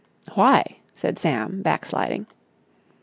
[0.33, 0.63] "Why?"
[0.95, 2.25] said Sam, backsliding.